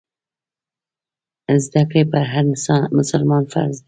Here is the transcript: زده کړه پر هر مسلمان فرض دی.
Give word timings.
زده 1.65 1.83
کړه 1.89 2.03
پر 2.11 2.23
هر 2.31 2.45
مسلمان 2.99 3.43
فرض 3.53 3.75
دی. 3.77 3.79